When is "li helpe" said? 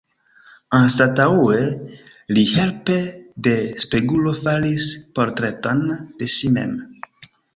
2.37-2.97